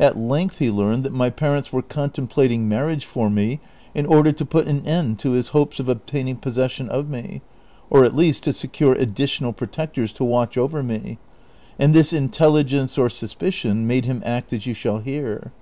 [0.00, 3.60] At length he learned that my parents were contemplating marriage for me
[3.94, 7.40] in order to j^ut an end to liis hopes of obtaining possession of me,
[7.88, 11.18] or at least to secure additional protectors to watch over me,
[11.78, 15.52] and this intelligence or sus picion made him act as you shall hear.